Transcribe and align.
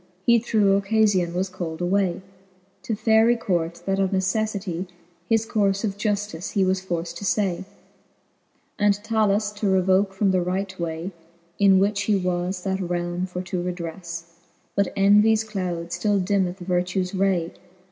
He 0.25 0.39
through 0.39 0.77
occalion 0.81 1.31
called 1.51 1.79
was 1.79 1.87
away 1.87 2.21
To 2.81 2.95
Faery 2.95 3.35
court, 3.35 3.83
that 3.85 3.99
of 3.99 4.09
neceffity 4.09 4.87
His 5.29 5.45
courfe 5.45 5.83
of 5.83 5.95
juftice 5.95 6.53
he 6.53 6.65
was 6.65 6.81
forft 6.81 7.17
to 7.17 7.23
ftay, 7.23 7.65
And 8.79 8.95
'Talus 8.95 9.51
to 9.51 9.69
revoke 9.69 10.11
from 10.15 10.31
the 10.31 10.41
right 10.41 10.79
way, 10.79 11.11
In 11.59 11.77
which 11.77 12.05
he 12.05 12.15
was 12.15 12.63
that 12.63 12.79
realme 12.81 13.27
for 13.27 13.43
to 13.43 13.61
redrefTe. 13.61 14.23
But 14.73 14.91
envies 14.97 15.43
cloud 15.43 15.91
ftill 15.91 16.25
dimmeth 16.25 16.57
vertues 16.57 17.13
ray. 17.13 17.53